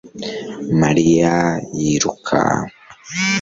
mariya 0.81 1.35
yiruka 1.79 2.39